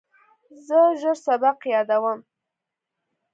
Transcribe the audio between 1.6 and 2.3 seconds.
یادوم.